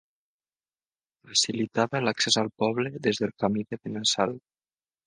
[1.27, 4.37] Facilitava l'accés al poble des del camí de Benassal.